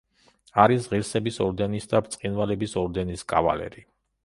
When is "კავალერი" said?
3.35-3.89